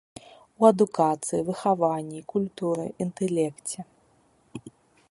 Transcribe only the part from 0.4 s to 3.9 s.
У адукацыі, выхаванні, культуры, інтэлекце.